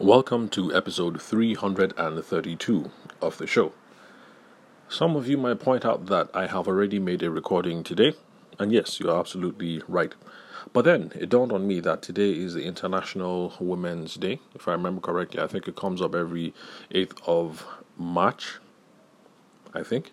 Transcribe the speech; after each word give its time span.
Welcome 0.00 0.48
to 0.48 0.74
episode 0.74 1.22
332 1.22 2.90
of 3.22 3.38
the 3.38 3.46
show. 3.46 3.72
Some 4.88 5.14
of 5.14 5.28
you 5.28 5.38
might 5.38 5.60
point 5.60 5.84
out 5.84 6.06
that 6.06 6.30
I 6.34 6.48
have 6.48 6.66
already 6.66 6.98
made 6.98 7.22
a 7.22 7.30
recording 7.30 7.84
today, 7.84 8.14
and 8.58 8.72
yes, 8.72 8.98
you're 8.98 9.16
absolutely 9.16 9.82
right. 9.86 10.12
But 10.72 10.84
then 10.84 11.12
it 11.14 11.28
dawned 11.28 11.52
on 11.52 11.68
me 11.68 11.78
that 11.78 12.02
today 12.02 12.32
is 12.32 12.54
the 12.54 12.64
International 12.64 13.54
Women's 13.60 14.16
Day. 14.16 14.40
If 14.52 14.66
I 14.66 14.72
remember 14.72 15.00
correctly, 15.00 15.40
I 15.40 15.46
think 15.46 15.68
it 15.68 15.76
comes 15.76 16.02
up 16.02 16.16
every 16.16 16.52
8th 16.92 17.16
of 17.24 17.64
March, 17.96 18.58
I 19.72 19.84
think. 19.84 20.10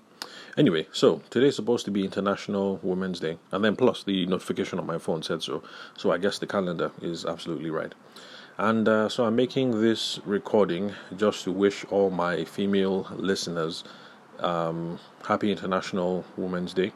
Anyway, 0.55 0.89
so 0.91 1.23
today's 1.31 1.55
supposed 1.55 1.85
to 1.85 1.91
be 1.91 2.05
International 2.05 2.79
Women's 2.83 3.19
Day, 3.19 3.39
and 3.51 3.65
then 3.65 3.75
plus 3.75 4.03
the 4.03 4.27
notification 4.27 4.77
on 4.77 4.85
my 4.85 4.99
phone 4.99 5.23
said 5.23 5.41
so. 5.41 5.63
So 5.97 6.11
I 6.11 6.19
guess 6.19 6.37
the 6.37 6.45
calendar 6.45 6.91
is 7.01 7.25
absolutely 7.25 7.71
right. 7.71 7.95
And 8.57 8.87
uh, 8.87 9.09
so 9.09 9.25
I'm 9.25 9.35
making 9.35 9.81
this 9.81 10.19
recording 10.25 10.93
just 11.15 11.43
to 11.45 11.51
wish 11.51 11.85
all 11.85 12.09
my 12.09 12.43
female 12.45 13.07
listeners 13.15 13.83
um, 14.39 14.99
happy 15.27 15.51
International 15.51 16.25
Women's 16.37 16.73
Day 16.73 16.91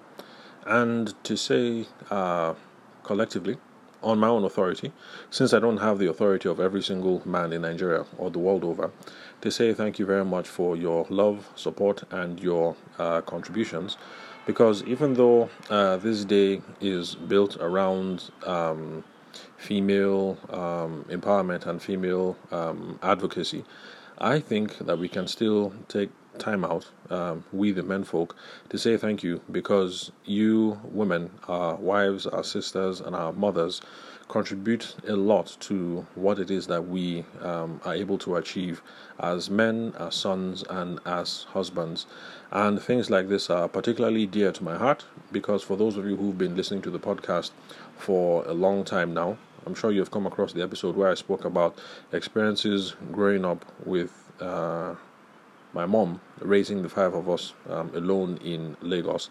and 0.66 1.14
to 1.24 1.38
say 1.38 1.86
uh, 2.10 2.54
collectively, 3.04 3.58
on 4.04 4.20
my 4.20 4.28
own 4.28 4.44
authority, 4.44 4.92
since 5.32 5.54
I 5.54 5.60
don't 5.60 5.78
have 5.78 5.98
the 5.98 6.08
authority 6.08 6.48
of 6.48 6.60
every 6.60 6.82
single 6.82 7.28
man 7.28 7.52
in 7.52 7.64
Nigeria 7.64 8.06
or 8.18 8.30
the 8.30 8.40
world 8.40 8.64
over, 8.64 8.92
to 9.42 9.52
say 9.52 9.74
thank 9.74 9.98
you 9.98 10.06
very 10.06 10.24
much 10.24 10.48
for 10.48 10.76
your 10.76 11.08
love, 11.10 11.50
support, 11.56 12.04
and 12.12 12.40
your 12.40 12.76
uh, 13.00 13.22
contributions. 13.22 13.98
Because 14.46 14.84
even 14.84 15.16
though 15.16 15.50
uh, 15.72 15.98
this 15.98 16.24
day 16.24 16.62
is 16.80 17.16
built 17.16 17.58
around 17.58 18.30
um, 18.46 19.04
female 19.58 20.38
um, 20.50 21.06
empowerment 21.10 21.66
and 21.66 21.82
female 21.82 22.38
um, 22.52 23.00
advocacy, 23.02 23.64
I 24.18 24.40
think 24.40 24.78
that 24.80 24.98
we 24.98 25.10
can 25.10 25.28
still 25.28 25.74
take 25.88 26.10
time 26.40 26.66
out, 26.66 26.88
um, 27.10 27.44
we 27.52 27.72
the 27.72 27.84
menfolk, 27.84 28.36
to 28.70 28.78
say 28.78 28.98
thank 28.98 29.24
you 29.24 29.42
because 29.52 30.12
you 30.26 30.80
women, 30.84 31.32
our 31.48 31.76
wives, 31.76 32.26
our 32.26 32.44
sisters, 32.44 33.00
and 33.00 33.16
our 33.16 33.34
mothers 33.34 33.82
contribute 34.28 34.96
a 35.08 35.16
lot 35.16 35.56
to 35.60 36.06
what 36.16 36.40
it 36.40 36.50
is 36.50 36.68
that 36.68 36.88
we 36.88 37.24
um, 37.42 37.80
are 37.86 37.94
able 37.94 38.18
to 38.18 38.36
achieve 38.36 38.82
as 39.20 39.50
men, 39.50 39.94
as 40.00 40.16
sons, 40.16 40.64
and 40.70 41.00
as 41.06 41.46
husbands. 41.50 42.06
And 42.52 42.82
things 42.82 43.10
like 43.10 43.30
this 43.30 43.50
are 43.50 43.68
particularly 43.68 44.26
dear 44.26 44.52
to 44.52 44.64
my 44.64 44.78
heart 44.78 45.06
because 45.32 45.62
for 45.64 45.78
those 45.78 45.98
of 45.98 46.08
you 46.08 46.16
who've 46.16 46.38
been 46.38 46.56
listening 46.56 46.82
to 46.84 46.90
the 46.90 47.00
podcast 47.00 47.52
for 47.98 48.44
a 48.46 48.54
long 48.54 48.84
time 48.84 49.14
now, 49.14 49.38
I'm 49.66 49.76
sure 49.76 49.92
you've 49.92 50.12
come 50.12 50.28
across 50.28 50.54
the 50.54 50.62
episode 50.62 50.96
where 50.96 51.10
I 51.10 51.16
spoke 51.16 51.44
about 51.44 51.78
experiences 52.12 52.96
growing 53.12 53.46
up 53.46 53.66
with 53.86 54.32
uh, 54.40 54.96
my 55.76 55.86
mom, 55.86 56.22
raising 56.40 56.82
the 56.82 56.90
five 56.90 57.14
of 57.14 57.30
us 57.30 57.54
um, 57.70 57.92
alone 57.94 58.40
in 58.44 58.78
Lagos. 58.82 59.30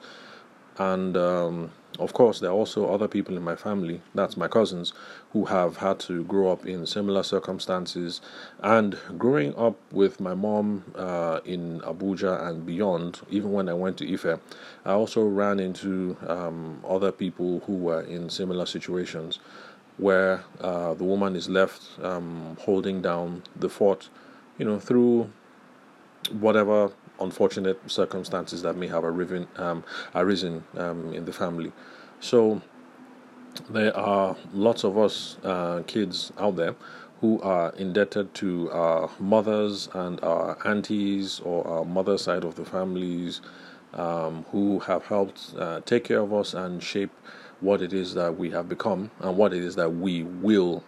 And 0.77 1.17
um, 1.17 1.71
of 1.99 2.13
course, 2.13 2.41
there 2.41 2.51
are 2.51 2.55
also 2.55 2.93
other 2.93 3.09
people 3.09 3.37
in 3.37 3.43
my 3.43 3.57
family, 3.57 4.03
that's 4.15 4.37
my 4.37 4.49
cousins, 4.49 4.93
who 5.33 5.47
have 5.47 5.77
had 5.79 6.01
to 6.01 6.25
grow 6.25 6.51
up 6.53 6.67
in 6.67 6.87
similar 6.87 7.23
circumstances. 7.23 8.21
And 8.61 8.99
growing 9.17 9.55
up 9.57 9.77
with 9.93 10.21
my 10.21 10.35
mom 10.35 10.85
uh, 10.97 11.41
in 11.45 11.81
Abuja 11.81 12.47
and 12.47 12.67
beyond, 12.67 13.21
even 13.31 13.53
when 13.53 13.69
I 13.69 13.75
went 13.75 13.99
to 13.99 14.13
Ife, 14.13 14.41
I 14.85 14.93
also 14.93 15.25
ran 15.25 15.61
into 15.61 16.17
um, 16.27 16.81
other 16.87 17.13
people 17.13 17.61
who 17.67 17.75
were 17.77 18.03
in 18.03 18.29
similar 18.29 18.67
situations 18.67 19.39
where 19.97 20.43
uh, 20.61 20.95
the 20.95 21.05
woman 21.05 21.37
is 21.37 21.49
left 21.49 21.83
um, 22.03 22.57
holding 22.61 23.01
down 23.01 23.45
the 23.55 23.69
fort, 23.69 24.09
you 24.59 24.65
know, 24.65 24.81
through 24.81 25.31
whatever 26.33 26.91
unfortunate 27.21 27.79
circumstances 27.91 28.63
that 28.63 28.77
may 28.77 28.87
have 28.89 29.05
arisen, 29.05 29.47
um, 29.57 29.85
arisen 30.15 30.65
um, 30.77 31.13
in 31.13 31.25
the 31.25 31.33
family. 31.33 31.73
So 32.21 32.61
there 33.71 33.97
are 33.97 34.37
lots 34.53 34.85
of 34.85 34.99
us 34.99 35.37
uh, 35.45 35.83
kids 35.87 36.33
out 36.39 36.57
there 36.57 36.75
who 37.21 37.41
are 37.43 37.71
indebted 37.77 38.35
to 38.35 38.71
our 38.73 39.09
mothers 39.19 39.89
and 39.95 40.23
our 40.23 40.59
aunties 40.67 41.41
or 41.41 41.67
our 41.67 41.85
mother 41.85 42.19
side 42.19 42.45
of 42.45 42.57
the 42.57 42.65
families 42.65 43.41
um, 43.95 44.45
who 44.51 44.81
have 44.81 45.07
helped 45.07 45.55
uh, 45.59 45.81
take 45.83 46.05
care 46.05 46.21
of 46.21 46.35
us 46.35 46.53
and 46.55 46.83
shape 46.83 47.11
what 47.61 47.81
it 47.81 47.93
is 47.93 48.15
that 48.15 48.37
we 48.37 48.51
have 48.51 48.69
become 48.69 49.11
and 49.21 49.37
what 49.37 49.55
it 49.55 49.63
is 49.63 49.77
that 49.77 49.89
we 49.89 50.25
will 50.25 50.83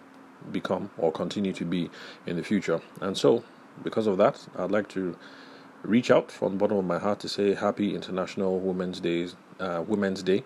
become 0.52 0.90
or 0.98 1.10
continue 1.12 1.52
to 1.52 1.64
be 1.64 1.88
in 2.26 2.36
the 2.36 2.42
future. 2.42 2.80
And 3.00 3.16
so, 3.16 3.42
because 3.82 4.06
of 4.06 4.18
that, 4.18 4.46
I'd 4.56 4.70
like 4.70 4.88
to 4.90 5.16
reach 5.82 6.10
out 6.10 6.30
from 6.30 6.52
the 6.52 6.58
bottom 6.58 6.78
of 6.78 6.84
my 6.84 6.98
heart 6.98 7.20
to 7.20 7.28
say 7.28 7.54
Happy 7.54 7.94
International 7.94 8.58
Women's 8.58 9.00
Days, 9.00 9.36
uh, 9.60 9.84
Women's 9.86 10.22
Day 10.22 10.44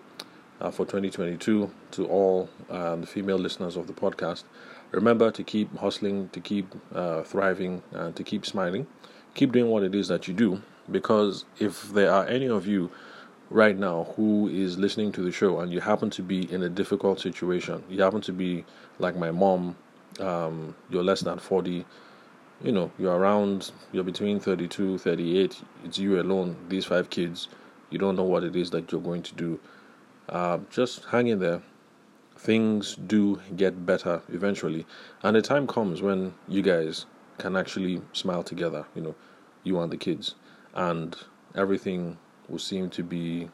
uh, 0.59 0.71
for 0.71 0.85
2022 0.85 1.71
to 1.91 2.07
all 2.07 2.49
uh, 2.69 2.95
the 2.95 3.07
female 3.07 3.37
listeners 3.37 3.75
of 3.75 3.87
the 3.87 3.93
podcast. 3.93 4.43
Remember 4.91 5.31
to 5.31 5.43
keep 5.43 5.75
hustling, 5.77 6.29
to 6.29 6.39
keep 6.39 6.73
uh, 6.93 7.23
thriving, 7.23 7.81
and 7.91 8.15
to 8.15 8.23
keep 8.23 8.45
smiling. 8.45 8.87
Keep 9.33 9.53
doing 9.53 9.67
what 9.67 9.83
it 9.83 9.95
is 9.95 10.09
that 10.09 10.27
you 10.27 10.33
do 10.33 10.61
because 10.89 11.45
if 11.59 11.91
there 11.93 12.11
are 12.11 12.25
any 12.27 12.47
of 12.47 12.67
you 12.67 12.91
right 13.49 13.77
now 13.77 14.05
who 14.15 14.47
is 14.47 14.77
listening 14.77 15.11
to 15.11 15.21
the 15.21 15.31
show 15.31 15.59
and 15.59 15.71
you 15.71 15.79
happen 15.79 16.09
to 16.09 16.21
be 16.21 16.51
in 16.51 16.63
a 16.63 16.69
difficult 16.69 17.19
situation, 17.19 17.83
you 17.89 18.01
happen 18.01 18.21
to 18.21 18.33
be 18.33 18.65
like 18.99 19.15
my 19.15 19.31
mom, 19.31 19.75
um, 20.19 20.75
you're 20.89 21.03
less 21.03 21.21
than 21.21 21.37
40, 21.39 21.85
you 22.63 22.71
know, 22.71 22.91
you're 22.97 23.15
around, 23.15 23.71
you're 23.91 24.03
between 24.03 24.39
32, 24.39 24.97
38, 24.99 25.61
it's 25.83 25.97
you 25.97 26.19
alone, 26.21 26.55
these 26.69 26.85
five 26.85 27.09
kids, 27.09 27.47
you 27.89 27.97
don't 27.97 28.15
know 28.15 28.23
what 28.23 28.43
it 28.43 28.55
is 28.55 28.69
that 28.71 28.91
you're 28.91 29.01
going 29.01 29.23
to 29.23 29.35
do. 29.35 29.59
Uh, 30.29 30.59
just 30.69 31.05
hang 31.05 31.27
in 31.27 31.39
there. 31.39 31.61
Things 32.37 32.95
do 32.95 33.39
get 33.55 33.85
better 33.85 34.21
eventually, 34.29 34.85
and 35.23 35.35
the 35.35 35.41
time 35.41 35.67
comes 35.67 36.01
when 36.01 36.33
you 36.47 36.61
guys 36.61 37.05
can 37.37 37.55
actually 37.55 38.01
smile 38.13 38.43
together, 38.43 38.85
you 38.95 39.01
know, 39.01 39.15
you 39.63 39.79
and 39.79 39.91
the 39.91 39.97
kids, 39.97 40.35
and 40.73 41.15
everything 41.55 42.17
will 42.49 42.59
seem 42.59 42.89
to 42.89 43.03
be 43.03 43.49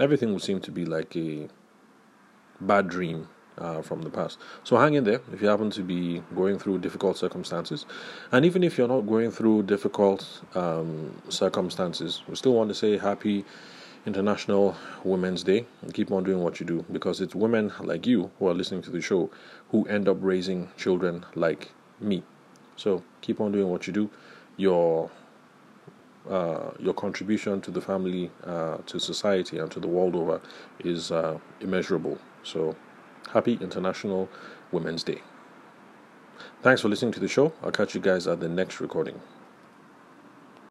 everything 0.00 0.32
will 0.32 0.40
seem 0.40 0.60
to 0.60 0.70
be 0.70 0.84
like 0.84 1.14
a 1.16 1.48
bad 2.60 2.88
dream 2.88 3.28
uh, 3.58 3.82
from 3.82 4.02
the 4.02 4.10
past. 4.10 4.38
So 4.64 4.76
hang 4.76 4.94
in 4.94 5.04
there 5.04 5.20
if 5.32 5.42
you 5.42 5.48
happen 5.48 5.70
to 5.70 5.82
be 5.82 6.22
going 6.34 6.58
through 6.58 6.78
difficult 6.78 7.16
circumstances, 7.16 7.86
and 8.30 8.44
even 8.44 8.62
if 8.62 8.78
you're 8.78 8.88
not 8.88 9.02
going 9.02 9.30
through 9.30 9.64
difficult 9.64 10.42
um, 10.54 11.14
circumstances, 11.28 12.22
we 12.28 12.36
still 12.36 12.54
want 12.54 12.68
to 12.70 12.74
say 12.74 12.98
happy 12.98 13.44
International 14.04 14.76
Women's 15.04 15.42
Day 15.44 15.64
and 15.82 15.94
keep 15.94 16.10
on 16.10 16.24
doing 16.24 16.42
what 16.42 16.58
you 16.58 16.66
do 16.66 16.84
because 16.90 17.20
it's 17.20 17.34
women 17.34 17.72
like 17.80 18.06
you 18.06 18.30
who 18.38 18.48
are 18.48 18.54
listening 18.54 18.82
to 18.82 18.90
the 18.90 19.00
show 19.00 19.30
who 19.70 19.84
end 19.86 20.08
up 20.08 20.16
raising 20.20 20.68
children 20.76 21.24
like 21.34 21.70
me. 22.00 22.22
So 22.76 23.02
keep 23.20 23.40
on 23.40 23.52
doing 23.52 23.68
what 23.68 23.86
you 23.86 23.92
do. 23.92 24.10
Your 24.56 25.10
uh, 26.28 26.70
your 26.78 26.94
contribution 26.94 27.60
to 27.60 27.70
the 27.70 27.80
family, 27.80 28.30
uh, 28.44 28.78
to 28.86 29.00
society, 29.00 29.58
and 29.58 29.70
to 29.70 29.80
the 29.80 29.88
world 29.88 30.14
over 30.14 30.40
is 30.84 31.10
uh, 31.10 31.38
immeasurable. 31.60 32.16
So, 32.44 32.76
happy 33.32 33.58
International 33.60 34.28
Women's 34.70 35.02
Day. 35.02 35.22
Thanks 36.62 36.80
for 36.80 36.88
listening 36.88 37.12
to 37.12 37.20
the 37.20 37.28
show. 37.28 37.52
I'll 37.62 37.72
catch 37.72 37.94
you 37.94 38.00
guys 38.00 38.26
at 38.26 38.40
the 38.40 38.48
next 38.48 38.80
recording. 38.80 39.20